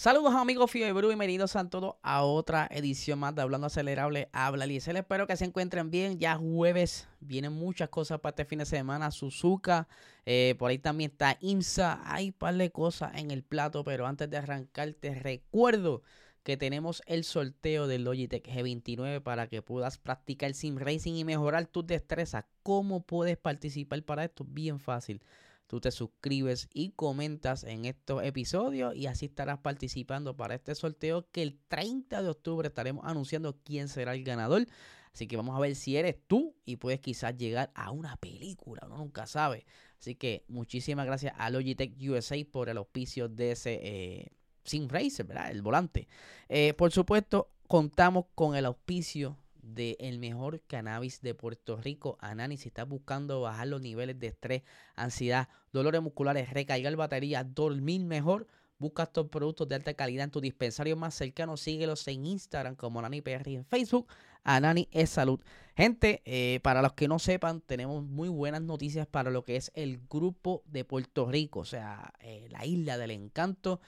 [0.00, 4.28] Saludos amigos Fio y Bru, bienvenidos a todos a otra edición más de Hablando Acelerable.
[4.32, 6.20] Habla Liesel, espero que se encuentren bien.
[6.20, 9.10] Ya jueves vienen muchas cosas para este fin de semana.
[9.10, 9.88] Suzuka,
[10.24, 12.00] eh, por ahí también está IMSA.
[12.04, 16.02] Hay un par de cosas en el plato, pero antes de arrancar te recuerdo
[16.44, 21.66] que tenemos el sorteo del Logitech G29 para que puedas practicar sim racing y mejorar
[21.66, 22.44] tus destrezas.
[22.62, 24.44] ¿Cómo puedes participar para esto?
[24.48, 25.20] Bien fácil
[25.68, 31.30] tú te suscribes y comentas en estos episodios y así estarás participando para este sorteo
[31.30, 34.66] que el 30 de octubre estaremos anunciando quién será el ganador.
[35.12, 38.82] Así que vamos a ver si eres tú y puedes quizás llegar a una película,
[38.86, 39.66] uno nunca sabe.
[39.98, 44.28] Así que muchísimas gracias a Logitech USA por el auspicio de ese eh,
[44.64, 45.50] Sim Racer, ¿verdad?
[45.50, 46.08] El volante.
[46.48, 49.36] Eh, por supuesto, contamos con el auspicio
[49.74, 52.56] del el mejor cannabis de Puerto Rico, Anani.
[52.56, 54.62] Si estás buscando bajar los niveles de estrés,
[54.94, 58.46] ansiedad, dolores musculares, recargar batería, dormir mejor,
[58.78, 61.56] busca estos productos de alta calidad en tu dispensario más cercano.
[61.56, 64.08] Síguelos en Instagram como Anani PR y en Facebook.
[64.44, 65.40] Anani es salud.
[65.76, 69.70] Gente, eh, para los que no sepan, tenemos muy buenas noticias para lo que es
[69.74, 73.80] el grupo de Puerto Rico, o sea, eh, la isla del encanto.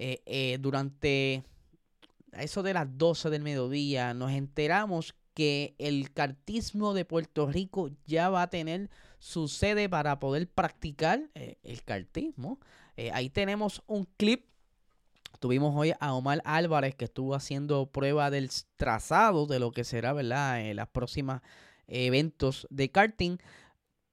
[0.00, 1.42] Eh, durante
[2.32, 8.28] eso de las 12 del mediodía, nos enteramos que el cartismo de Puerto Rico ya
[8.28, 8.90] va a tener
[9.20, 12.58] su sede para poder practicar eh, el cartismo.
[12.96, 14.46] Eh, ahí tenemos un clip.
[15.38, 20.12] Tuvimos hoy a Omar Álvarez que estuvo haciendo prueba del trazado de lo que será,
[20.12, 20.60] ¿verdad?
[20.60, 21.42] Eh, las próximas
[21.86, 23.38] eventos de karting.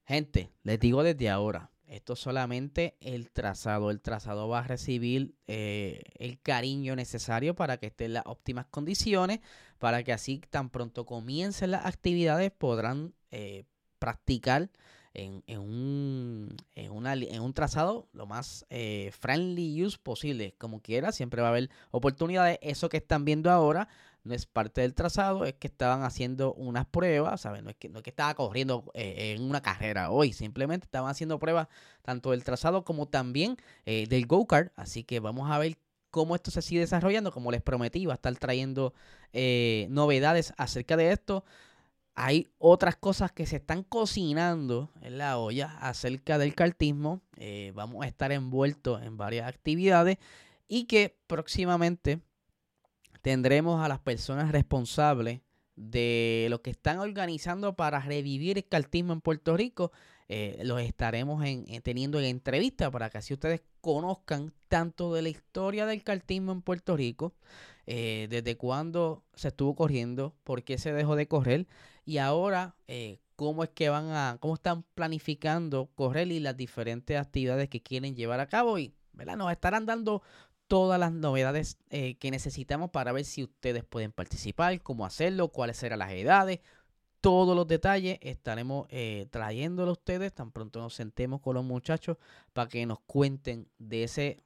[0.05, 3.91] Gente, les digo desde ahora, esto es solamente el trazado.
[3.91, 8.65] El trazado va a recibir eh, el cariño necesario para que esté en las óptimas
[8.67, 9.39] condiciones,
[9.77, 13.65] para que así tan pronto comiencen las actividades podrán eh,
[13.99, 14.69] practicar
[15.15, 20.55] en, un, en, un trazado lo más eh, friendly use posible.
[20.57, 22.59] Como quiera, siempre va a haber oportunidades.
[22.61, 23.87] Eso que están viendo ahora
[24.25, 27.63] no es parte del trazado, es que estaban haciendo unas pruebas, ¿sabes?
[27.63, 31.09] No es que, no es que estaba corriendo eh, en una carrera hoy, simplemente estaban
[31.11, 31.67] haciendo pruebas
[32.01, 33.55] tanto del trazado como también
[33.85, 35.77] eh, del go-kart, así que vamos a ver
[36.09, 38.93] cómo esto se sigue desarrollando, como les prometí, va a estar trayendo
[39.31, 41.45] eh, novedades acerca de esto.
[42.15, 47.21] Hay otras cosas que se están cocinando en la olla acerca del cartismo.
[47.73, 50.17] vamos a estar envueltos en varias actividades
[50.67, 52.21] y que próximamente
[53.21, 55.41] tendremos a las personas responsables
[55.75, 59.91] de lo que están organizando para revivir el cartismo en Puerto Rico.
[60.27, 61.43] Eh, los estaremos
[61.83, 66.61] teniendo en entrevista para que así ustedes conozcan tanto de la historia del cartismo en
[66.61, 67.33] Puerto Rico,
[67.85, 71.67] eh, desde cuándo se estuvo corriendo, por qué se dejó de correr
[72.05, 77.19] y ahora eh, cómo es que van a, cómo están planificando correr y las diferentes
[77.19, 79.35] actividades que quieren llevar a cabo y ¿verdad?
[79.37, 80.21] nos estarán dando
[80.67, 85.77] todas las novedades eh, que necesitamos para ver si ustedes pueden participar, cómo hacerlo, cuáles
[85.77, 86.59] serán las edades,
[87.21, 92.17] todos los detalles estaremos eh, trayéndolo a ustedes tan pronto nos sentemos con los muchachos
[92.53, 94.43] para que nos cuenten de ese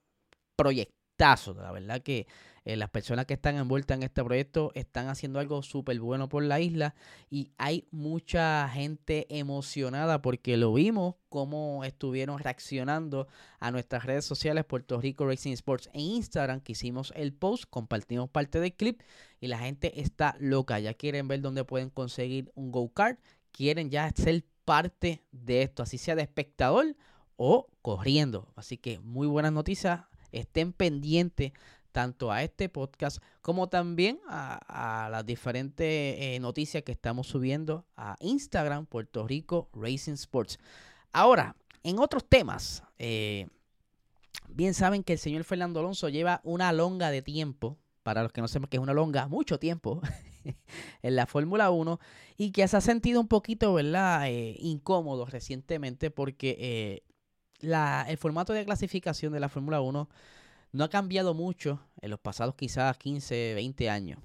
[0.56, 1.54] proyectazo.
[1.56, 2.26] La verdad que
[2.70, 6.44] eh, las personas que están envueltas en este proyecto están haciendo algo súper bueno por
[6.44, 6.94] la isla
[7.28, 13.28] y hay mucha gente emocionada porque lo vimos cómo estuvieron reaccionando
[13.60, 18.30] a nuestras redes sociales Puerto Rico Racing Sports en Instagram que hicimos el post, compartimos
[18.30, 19.02] parte del clip
[19.42, 23.20] y la gente está loca, ya quieren ver dónde pueden conseguir un go-kart,
[23.52, 26.96] quieren ya ser parte de esto, así sea de espectador
[27.36, 28.54] o corriendo.
[28.56, 30.02] Así que muy buenas noticias,
[30.32, 31.54] estén pendientes
[31.92, 38.16] tanto a este podcast como también a, las diferentes eh, noticias que estamos subiendo a
[38.20, 40.60] Instagram, Puerto Rico Racing Sports.
[41.12, 43.48] Ahora, en otros temas, eh,
[44.48, 48.42] bien saben que el señor Fernando Alonso lleva una longa de tiempo, para los que
[48.42, 50.02] no sepan que es una longa, mucho tiempo
[51.02, 52.00] en la Fórmula 1
[52.38, 54.30] y que se ha sentido un poquito, ¿verdad?
[54.30, 57.04] Eh, incómodo recientemente porque
[57.62, 60.10] el formato de clasificación de la Fórmula 1
[60.72, 64.20] no ha cambiado mucho en los pasados quizás 15, 20 años.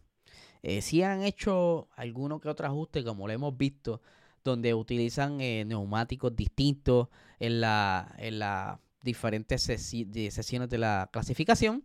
[0.63, 4.01] Eh, sí han hecho alguno que otro ajuste, como lo hemos visto,
[4.43, 7.09] donde utilizan eh, neumáticos distintos
[7.39, 11.85] en la, en las diferentes sesiones de la clasificación,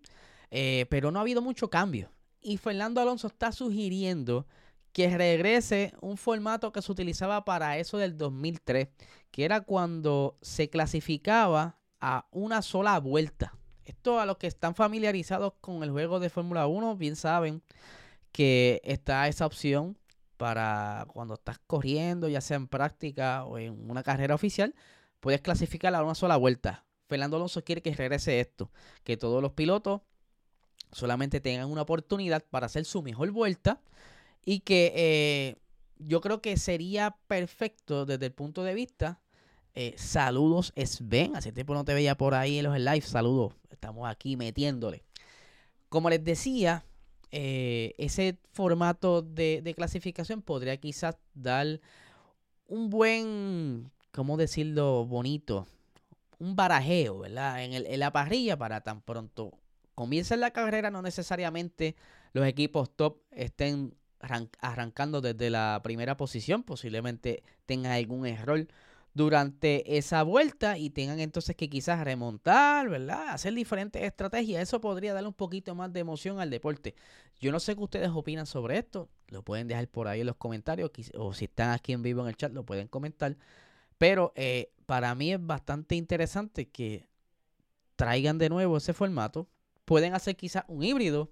[0.51, 2.11] eh, pero no ha habido mucho cambio.
[2.41, 4.47] Y Fernando Alonso está sugiriendo
[4.93, 8.87] que regrese un formato que se utilizaba para eso del 2003,
[9.31, 13.58] que era cuando se clasificaba a una sola vuelta.
[13.89, 17.63] Esto a los que están familiarizados con el juego de Fórmula 1 bien saben
[18.31, 19.97] que está esa opción
[20.37, 24.75] para cuando estás corriendo, ya sea en práctica o en una carrera oficial,
[25.19, 26.85] puedes clasificarla a una sola vuelta.
[27.07, 28.71] Fernando Alonso quiere que regrese esto,
[29.03, 30.01] que todos los pilotos
[30.91, 33.81] solamente tengan una oportunidad para hacer su mejor vuelta
[34.45, 35.55] y que eh,
[35.97, 39.19] yo creo que sería perfecto desde el punto de vista.
[39.75, 41.35] Eh, saludos, Sven.
[41.35, 43.01] Hace tiempo no te veía por ahí en los live.
[43.01, 43.53] Saludos.
[43.69, 45.03] Estamos aquí metiéndole.
[45.89, 46.83] Como les decía,
[47.31, 51.79] eh, ese formato de, clasificación podría quizás dar
[52.67, 55.05] un buen, ¿cómo decirlo?
[55.05, 55.67] Bonito.
[56.39, 57.63] Un barajeo, ¿verdad?
[57.63, 59.51] En, la parrilla para tan pronto
[59.93, 61.95] comienza la carrera, no necesariamente
[62.31, 63.93] los equipos top estén
[64.61, 68.67] arrancando desde la primera posición, posiblemente tengan algún error
[69.13, 73.29] durante esa vuelta y tengan entonces que quizás remontar, ¿verdad?
[73.29, 74.61] Hacer diferentes estrategias.
[74.61, 76.95] Eso podría darle un poquito más de emoción al deporte.
[77.39, 79.09] Yo no sé qué ustedes opinan sobre esto.
[79.27, 82.27] Lo pueden dejar por ahí en los comentarios o si están aquí en vivo en
[82.29, 83.35] el chat lo pueden comentar.
[83.97, 87.09] Pero eh, para mí es bastante interesante que
[87.95, 89.49] traigan de nuevo ese formato.
[89.85, 91.31] Pueden hacer quizás un híbrido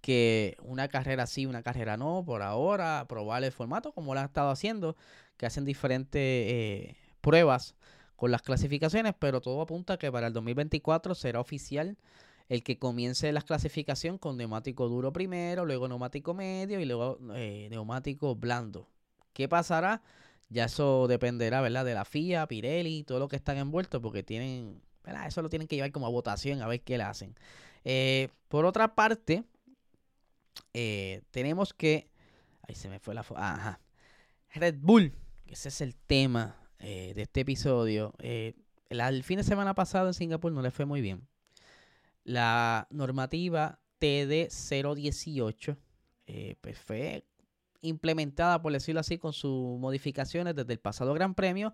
[0.00, 4.26] que una carrera sí, una carrera no, por ahora, probar el formato como lo han
[4.26, 4.96] estado haciendo,
[5.38, 7.74] que hacen diferentes eh, pruebas
[8.16, 11.96] con las clasificaciones, pero todo apunta que para el 2024 será oficial
[12.48, 17.68] el que comience la clasificación con neumático duro primero, luego neumático medio y luego eh,
[17.70, 18.88] neumático blando.
[19.32, 20.02] ¿Qué pasará?
[20.48, 21.84] Ya eso dependerá, ¿verdad?
[21.84, 25.26] De la FIA, Pirelli, todo lo que están envueltos, porque tienen, ¿verdad?
[25.26, 27.36] Eso lo tienen que llevar como a votación a ver qué le hacen.
[27.84, 29.44] Eh, por otra parte,
[31.30, 32.08] tenemos que.
[32.66, 33.40] Ahí se me fue la foto.
[33.40, 33.78] Ajá.
[34.54, 35.12] Red Bull.
[35.48, 38.14] Ese es el tema eh, de este episodio.
[38.18, 38.54] Eh,
[38.88, 41.26] el, fin de semana pasado en Singapur no le fue muy bien.
[42.24, 45.76] La normativa TD018
[46.60, 47.24] pues fue
[47.80, 51.72] implementada, por decirlo así, con sus modificaciones desde el pasado Gran Premio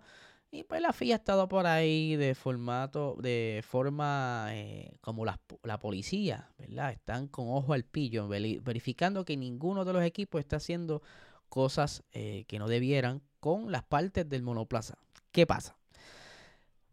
[0.51, 5.39] y pues la FIA ha estado por ahí de formato, de forma eh, como la,
[5.63, 6.93] la, policía, ¿verdad?
[6.93, 11.01] Están con ojo al pillo, verificando que ninguno de los equipos está haciendo
[11.49, 14.97] cosas eh, que no debieran con las partes del monoplaza.
[15.31, 15.77] ¿Qué pasa?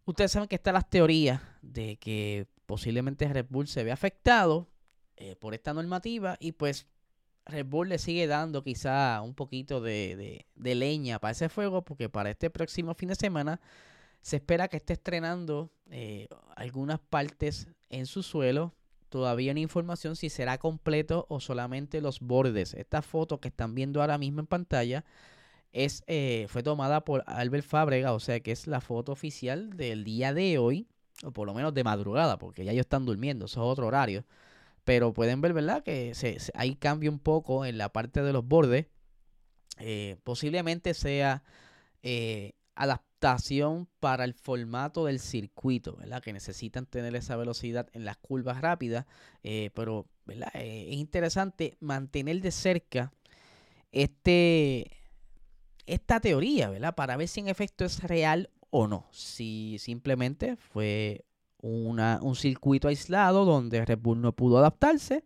[0.04, 4.68] Ustedes saben que están las teorías de que posiblemente Red Bull se ve afectado
[5.16, 6.86] eh, por esta normativa y pues
[7.46, 12.28] Red Bull le sigue dando quizá un poquito de, leña para ese fuego, porque para
[12.28, 13.58] este próximo fin de semana
[14.20, 18.74] se espera que esté estrenando eh, algunas partes en su suelo.
[19.08, 22.74] Todavía no hay información si será completo o solamente los bordes.
[22.74, 25.06] Esta foto que están viendo ahora mismo en pantalla
[25.72, 30.04] es, eh, fue tomada por Albert Fábrega, o sea que es la foto oficial del
[30.04, 30.86] día de hoy,
[31.24, 34.24] o por lo menos de madrugada, porque ya ellos están durmiendo, eso es otro horario.
[34.84, 35.82] Pero pueden ver, ¿verdad?
[35.82, 38.86] Que se, hay cambio un poco en la parte de los bordes.
[39.78, 41.44] Eh, posiblemente sea
[42.02, 46.20] eh, adaptación para el formato del circuito, ¿verdad?
[46.22, 49.06] Que necesitan tener esa velocidad en las curvas rápidas.
[49.42, 50.06] Pero,
[50.54, 53.12] es interesante mantener de cerca
[53.92, 54.90] este,
[55.86, 56.94] esta teoría, ¿verdad?
[56.94, 59.06] Para ver si en efecto es real o no.
[59.10, 61.24] Si simplemente fue
[61.62, 65.24] un circuito aislado donde Red Bull no pudo adaptarse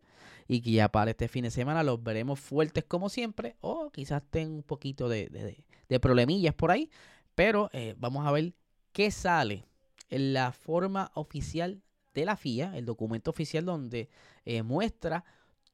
[0.48, 4.22] y que ya para este fin de semana los veremos fuertes como siempre o quizás
[4.30, 5.64] tengan un poquito de,
[6.00, 6.90] problemillas por ahí,
[7.34, 8.52] pero eh, vamos a ver
[8.92, 9.64] qué sale
[10.10, 11.82] en la forma oficial
[12.14, 14.08] de la FIA, el documento oficial donde
[14.44, 15.25] eh, muestra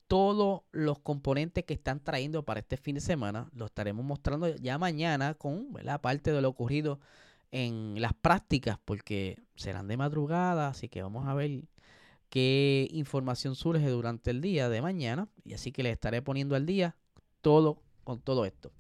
[0.08, 3.48] todos los componentes que están trayendo para este fin de semana.
[3.54, 7.00] Lo estaremos mostrando ya mañana con la parte de lo ocurrido
[7.50, 11.64] en las prácticas porque serán de madrugada, así que vamos a ver
[12.30, 16.66] qué información surge durante el día de mañana y así que les estaré poniendo al
[16.66, 16.96] día
[17.42, 18.72] todo con todo esto.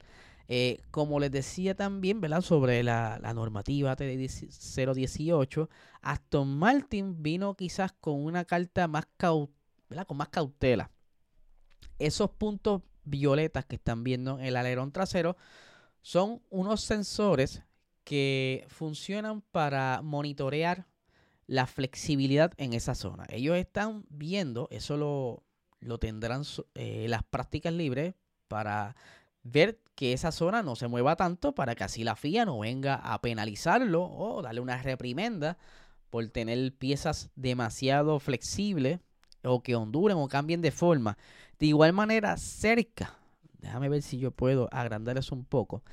[0.48, 2.40] Eh, como les decía también, ¿verdad?
[2.40, 5.68] Sobre la, normativa TD018,
[6.02, 9.48] Aston Martin vino quizás con una carta más, con
[10.16, 10.90] más cautela.
[12.06, 15.36] Esos puntos violetas que están viendo en el alerón trasero
[16.02, 17.62] son unos sensores
[18.04, 20.86] que funcionan para monitorear
[21.46, 23.24] la flexibilidad en esa zona.
[23.28, 25.44] Ellos están viendo, eso lo,
[25.80, 26.42] lo tendrán
[26.74, 28.14] eh, las prácticas libres
[28.48, 28.96] para
[29.42, 32.94] ver que esa zona no se mueva tanto para que así la FIA no venga
[32.96, 35.58] a penalizarlo o darle una reprimenda
[36.10, 39.00] por tener piezas demasiado flexibles
[39.44, 41.18] o que onduren o cambien de forma.
[41.62, 43.16] De igual manera, cerca,
[43.60, 45.84] déjame ver si yo puedo agrandar eso un poco,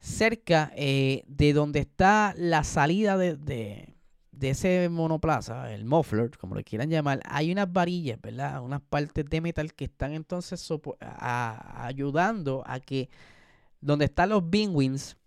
[0.00, 3.94] cerca eh, de donde está la salida de, de,
[4.40, 8.62] ese monoplaza, el muffler, como lo quieran llamar, hay unas varillas, ¿verdad?
[8.62, 10.66] Unas partes de metal que están entonces
[10.98, 13.10] ayudando a que
[13.82, 15.18] donde están los wings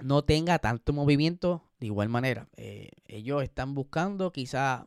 [0.00, 2.46] no tenga tanto movimiento de igual manera.
[2.56, 4.86] Eh, ellos están buscando quizá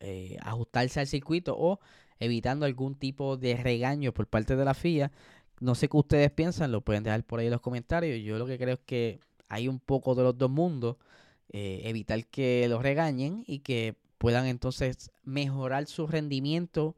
[0.00, 1.78] eh, ajustarse al circuito o
[2.20, 5.10] evitando algún tipo de regaño por parte de la FIA.
[5.58, 8.22] No sé qué ustedes piensan, lo pueden dejar por ahí en los comentarios.
[8.22, 10.96] Yo lo que creo es que hay un poco de los dos mundos.
[11.52, 16.94] Eh, evitar que los regañen y que puedan entonces mejorar su rendimiento,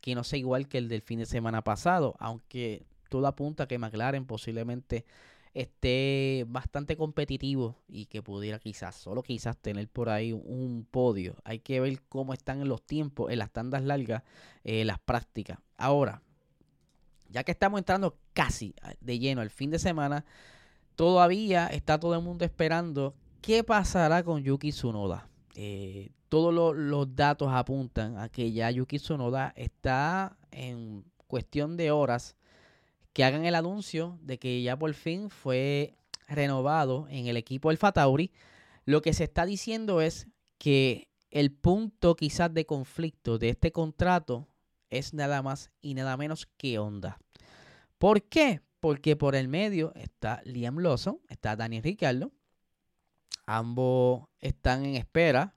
[0.00, 3.68] que no sea igual que el del fin de semana pasado, aunque todo apunta a
[3.68, 5.04] que McLaren posiblemente
[5.54, 11.36] esté bastante competitivo y que pudiera quizás, solo quizás tener por ahí un podio.
[11.44, 14.22] Hay que ver cómo están en los tiempos, en las tandas largas,
[14.64, 15.58] eh, las prácticas.
[15.76, 16.22] Ahora,
[17.28, 20.24] ya que estamos entrando casi de lleno el fin de semana,
[20.96, 25.28] todavía está todo el mundo esperando qué pasará con Yuki Tsunoda.
[25.54, 32.36] Eh, todos los datos apuntan a que ya Yuki Tsunoda está en cuestión de horas
[33.12, 35.94] que hagan el anuncio de que ya por fin fue
[36.28, 38.32] renovado en el equipo del Fatauri.
[38.84, 40.28] Lo que se está diciendo es
[40.58, 44.48] que el punto quizás de conflicto de este contrato
[44.90, 47.18] es nada más y nada menos que Honda.
[47.98, 48.60] ¿Por qué?
[48.80, 52.32] Porque por el medio está Liam Lawson, está Daniel Ricciardo.
[53.46, 55.54] Ambos están en espera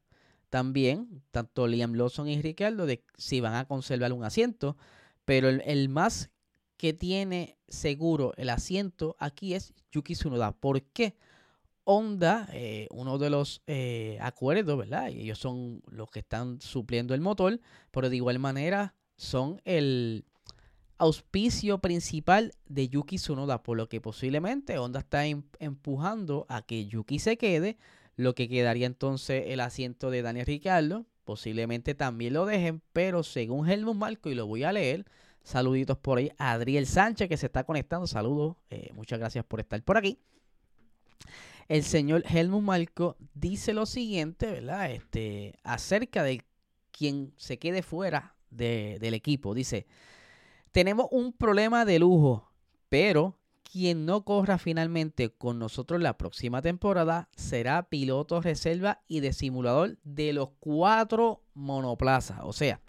[0.49, 4.77] también, tanto Liam Lawson y Ricciardo, de si van a conservar un asiento.
[5.25, 6.29] Pero el más
[6.77, 10.51] que tiene seguro el asiento aquí es Yuki Tsunoda.
[10.51, 11.15] ¿Por qué?
[11.83, 15.09] Honda, eh, uno de los eh, acuerdos, ¿verdad?
[15.09, 17.59] Ellos son los que están supliendo el motor,
[17.91, 20.25] pero de igual manera son el
[20.97, 26.87] auspicio principal de Yuki Tsunoda, por lo que posiblemente Honda está em, empujando a que
[26.87, 27.77] Yuki se quede,
[28.15, 33.69] lo que quedaría entonces el asiento de Daniel Ricciardo, posiblemente también lo dejen, pero según
[33.69, 35.05] Helmut Marco, y lo voy a leer,
[35.45, 38.07] Saluditos por ahí Adriel Sánchez que se está conectando.
[38.07, 38.57] Saludos.
[38.71, 40.17] Eh, muchas gracias por estar por aquí.
[41.67, 44.91] El señor Helmut Marco dice lo siguiente, ¿verdad?
[44.91, 46.43] Este, acerca de
[46.91, 49.53] quien se quede fuera del equipo.
[49.53, 49.85] Dice,
[50.71, 52.49] tenemos un problema de lujo,
[52.89, 53.37] pero
[53.71, 59.99] quien no corra finalmente con nosotros la próxima temporada será piloto reserva y de simulador
[60.03, 62.39] de los cuatro monoplazas.
[62.43, 62.79] O sea,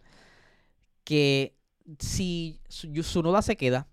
[1.04, 1.55] que
[1.98, 3.86] si Sunoda se queda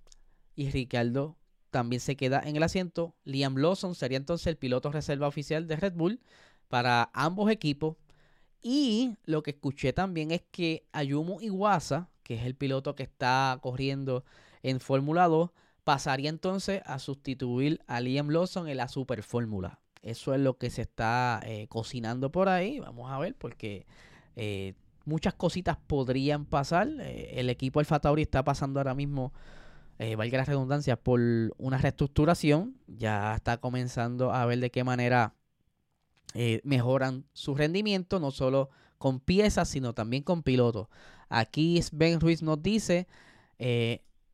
[0.56, 1.38] y Ricardo
[1.70, 5.76] también se queda en el asiento, Liam Lawson sería entonces el piloto reserva oficial de
[5.76, 6.20] Red Bull
[6.68, 7.98] para ambos equipos.
[8.62, 13.60] Y lo que escuché también es que Ayumu Iwasa, que es el piloto que está
[13.62, 14.24] corriendo
[14.62, 15.50] en Fórmula 2,
[15.84, 19.80] pasaría entonces a sustituir a Liam Lawson en la Super Fórmula.
[20.02, 22.80] Eso es lo que se está eh, cocinando por ahí.
[22.80, 23.86] Vamos a ver, porque
[24.36, 26.88] eh, muchas cositas podrían pasar.
[27.00, 29.34] Eh, el equipo Alfa Tauri está pasando ahora mismo,
[30.00, 31.20] eh, valga la redundancia, por
[31.58, 32.76] una reestructuración.
[32.88, 35.36] Ya está comenzando a ver de qué manera
[36.34, 40.88] eh, mejoran su rendimiento, no solo con piezas, sino también con pilotos.
[41.30, 43.08] Aquí Ben Ruiz nos dice,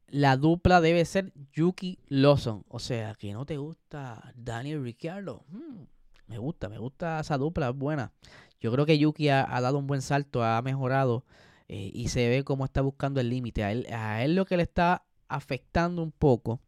[0.07, 2.65] la dupla debe ser Yuki Lawson.
[2.67, 5.43] O sea, que no te gusta Daniel Ricciardo.
[5.49, 5.83] Hmm,
[6.29, 8.13] me gusta, me gusta esa dupla, es buena.
[8.61, 11.25] Yo creo que Yuki ha, dado un buen salto, ha mejorado
[11.67, 13.63] eh, y se ve cómo está buscando el límite.
[13.63, 16.61] A él, a él lo que le está afectando un poco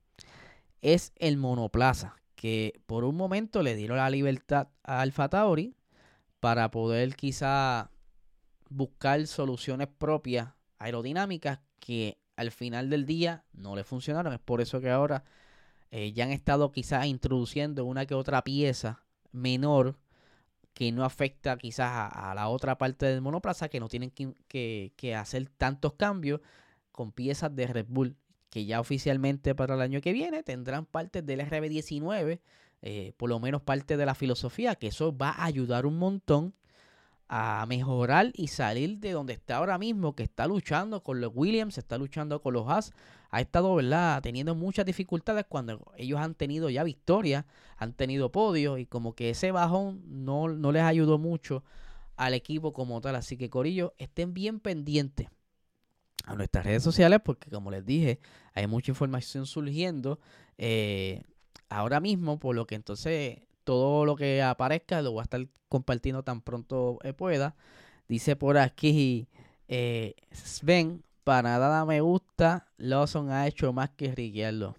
[0.82, 5.76] es el monoplaza, que por un momento le dieron la libertad a Alfa Tauri
[6.40, 7.92] para poder quizá
[8.70, 10.50] buscar soluciones propias
[10.80, 14.34] aerodinámicas que al final del día no le funcionaron.
[14.34, 15.24] Es por eso que ahora
[15.92, 19.98] eh, ya han estado quizás introduciendo una que otra pieza menor
[20.74, 25.50] que no afecta quizás a, la otra parte del monoplaza, que no tienen que, hacer
[25.58, 26.42] tantos cambios
[26.92, 28.16] con piezas de Red Bull,
[28.50, 32.40] que ya oficialmente para el año que viene tendrán partes del RB19,
[32.84, 36.54] eh, por lo menos parte de la filosofía, que eso va a ayudar un montón
[37.34, 41.78] a mejorar y salir de donde está ahora mismo, que está luchando con los Williams,
[41.78, 42.92] está luchando con los Haas,
[43.30, 47.46] ha estado, ¿verdad?, teniendo muchas dificultades cuando ellos han tenido ya victorias,
[47.78, 51.64] han tenido podios y como que ese bajón no, no les ayudó mucho
[52.18, 53.16] al equipo como tal.
[53.16, 55.30] Así que, Corillo, estén bien pendientes
[56.26, 58.20] a nuestras redes sociales porque, como les dije,
[58.54, 60.20] hay mucha información surgiendo
[60.58, 61.24] Eh,
[61.70, 66.24] ahora mismo, por lo que entonces todo lo que aparezca lo voy a estar compartiendo
[66.24, 67.56] tan pronto eh, pueda.
[68.08, 69.28] Dice por aquí
[69.68, 74.76] eh, Sven, para nada me gusta, Lawson ha hecho más que Riqueldo.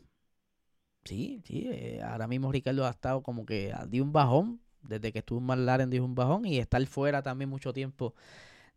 [1.05, 5.21] Sí, sí, eh, ahora mismo Ricardo ha estado como que dio un bajón, desde que
[5.21, 8.15] estuvo en McLaren dio un bajón y estar fuera también mucho tiempo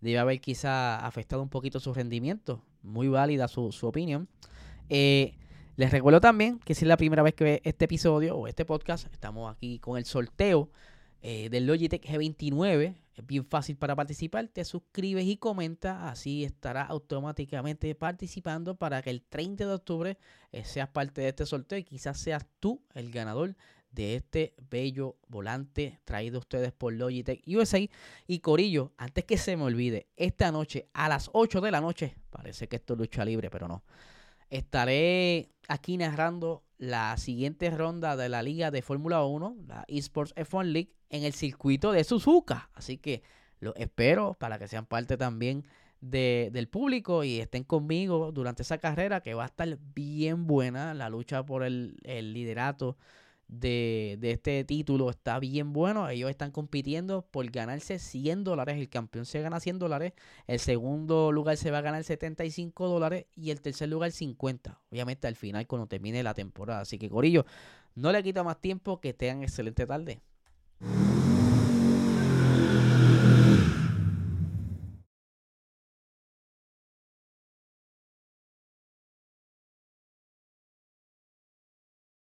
[0.02, 2.62] debe haber quizá afectado un poquito su rendimiento.
[2.84, 4.28] Muy válida su, su opinión.
[4.90, 5.36] Eh,
[5.76, 8.66] les recuerdo también que si es la primera vez que ve este episodio o este
[8.66, 10.70] podcast, estamos aquí con el sorteo
[11.22, 12.96] eh, del Logitech G29.
[13.16, 14.48] Es bien fácil para participar.
[14.48, 15.98] Te suscribes y comentas.
[16.04, 20.18] Así estarás automáticamente participando para que el 30 de octubre
[20.52, 23.56] eh, seas parte de este sorteo y quizás seas tú el ganador
[23.90, 27.80] de este bello volante traído a ustedes por Logitech USA.
[28.28, 32.16] Y Corillo, antes que se me olvide, esta noche a las 8 de la noche,
[32.30, 33.84] parece que esto es lucha libre, pero no.
[34.50, 40.66] Estaré aquí narrando la siguiente ronda de la liga de Fórmula 1, la Esports F1
[40.66, 42.70] League, en el circuito de Suzuka.
[42.74, 43.24] Así que
[43.60, 45.66] los espero para que sean parte también
[46.02, 50.94] del público y estén conmigo durante esa carrera que va a estar bien buena.
[50.94, 52.98] La lucha por el, el liderato
[53.48, 56.10] de, este título está bien bueno.
[56.10, 58.78] Ellos están compitiendo por ganarse 100 dólares.
[58.78, 60.14] El campeón se gana 100 dólares.
[60.48, 63.26] El segundo lugar se va a ganar 75 dólares.
[63.36, 64.80] Y el tercer lugar 50.
[64.92, 66.82] Obviamente al final cuando termine la temporada.
[66.82, 67.46] Así que Corillo,
[67.96, 69.00] no le quito más tiempo.
[69.00, 70.22] Que tengan excelente tarde.